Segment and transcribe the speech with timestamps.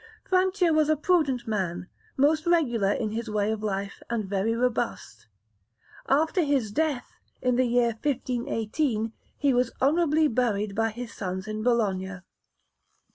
[0.23, 5.27] Francia was a prudent man, most regular in his way of life, and very robust.
[6.09, 11.61] After his death, in the year 1518, he was honourably buried by his sons in
[11.61, 12.21] Bologna.